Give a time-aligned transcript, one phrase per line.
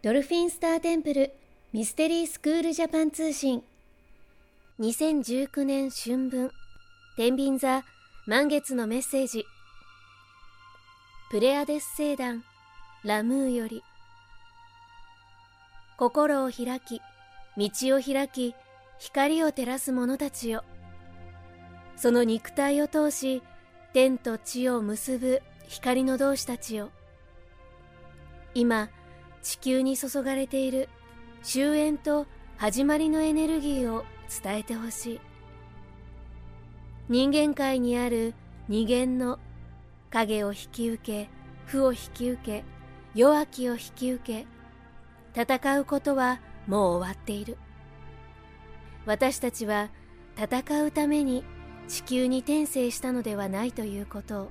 [0.00, 1.32] ドルフィンスターテンプル
[1.72, 3.64] ミステリースクールジャパン通信。
[4.78, 6.52] 2019年春分
[7.16, 7.82] 天秤座
[8.24, 9.44] 満月のメッセージ。
[11.32, 12.44] プレアデス星団
[13.02, 13.82] ラムーより。
[15.96, 17.02] 心を開き
[17.56, 18.54] 道を開き
[19.00, 20.62] 光を照らす者たちよ。
[21.96, 23.42] その肉体を通し
[23.92, 26.90] 天と地を結ぶ光の同志たちよ。
[28.54, 28.90] 今
[29.42, 30.88] 地球に注がれている。
[31.42, 34.04] 終焉と始まりのエネルギーを
[34.42, 35.20] 伝えてほしい。
[37.08, 38.34] 人間界にある
[38.68, 39.38] 二元の
[40.10, 41.30] 影を引き受け
[41.64, 42.64] 負を引き受け
[43.14, 44.44] 弱きを引き受
[45.34, 47.56] け戦うことはもう終わっている。
[49.06, 49.90] 私たちは
[50.36, 51.44] 戦うために
[51.88, 54.50] 地球に転生したのではないということを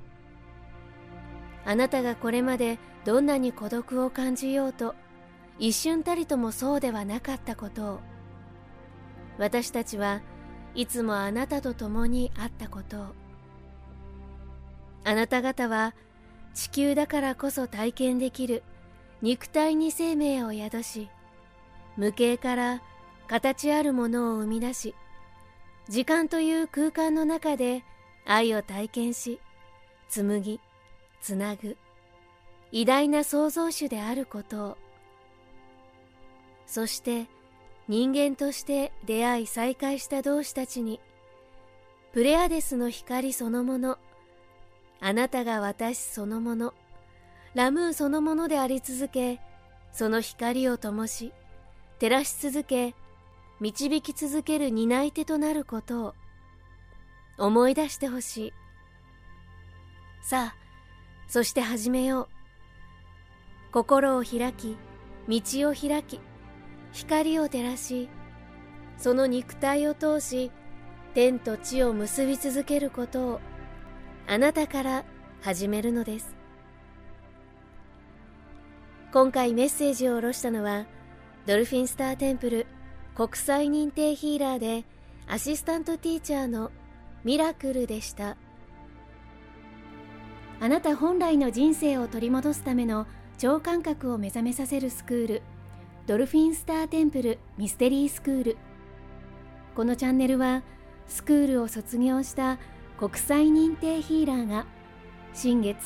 [1.68, 4.96] あなたがこれまでどんなに孤独を感じようと
[5.60, 8.00] 一瞬たりともそうではなかったことを
[9.38, 10.22] 私たちは
[10.76, 13.06] いつもあなたと共にあったことを
[15.04, 15.94] あなた方は
[16.54, 18.64] 地球だからこそ体験できる
[19.22, 21.10] 肉体に生命を宿し
[21.98, 22.82] 無形から
[23.28, 24.96] 形あるものを生み出し
[25.90, 27.84] 時間という空間の中で
[28.26, 29.42] 愛を体験し
[30.08, 30.62] 紡ぎ
[31.28, 31.76] つなぐ。
[32.72, 34.78] 偉大な創造主であることを。
[36.66, 37.28] そして
[37.90, 41.02] 人間として出会い再会した同志たちに
[42.14, 43.98] プレアデスの光そのもの
[45.02, 46.74] あなたが私そのもの
[47.56, 49.40] ラムーそのものであり続け
[49.94, 51.32] その光を灯し
[52.00, 52.96] 照らし続け
[53.62, 56.14] 導き続ける担い手となることを
[57.38, 58.54] 思い出してほしい。
[60.22, 60.67] さあ
[61.28, 62.28] そして始めよう。
[63.72, 64.78] 心を開き
[65.28, 66.20] 道を開き
[66.94, 68.10] 光を照らし
[68.98, 70.52] その肉体を通し
[71.14, 73.40] 天と地を結び続けることを
[74.26, 75.06] あなたから
[75.42, 76.36] 始めるのです。
[79.14, 80.86] 今回メッセージを下ろしたのは
[81.46, 82.68] ドルフィンスターテンプル
[83.16, 84.86] 国際認定ヒーラーで
[85.28, 86.72] アシスタントティーチャーの
[87.24, 88.38] ミラクルでした。
[90.60, 93.06] あなた本来の人生を取り戻すための
[93.38, 95.42] 超感覚を目覚めさせるスクール
[96.08, 98.58] ドルフィンスターテンプルミステリースクール。
[99.76, 100.64] このチャンネルは
[101.08, 102.58] スクールを卒業した
[102.98, 104.66] 国際認定ヒーラーが
[105.34, 105.78] 新月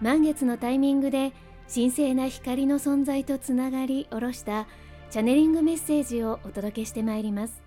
[0.00, 1.32] 満月のタイミングで
[1.72, 4.68] 神聖な光の存在とつながり下ろした
[5.10, 7.62] チャネリングメッセージをお届けしてまいります。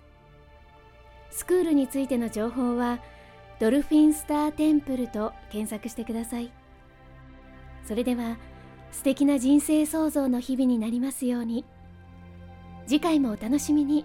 [1.30, 3.00] スクールについての情報は
[3.60, 6.50] ドルフィンスターテンプルと検索してください。
[7.84, 8.36] それでは
[8.90, 11.64] 素敵な人生創造の日々になりますように。
[12.86, 14.04] 次回もお楽しみに。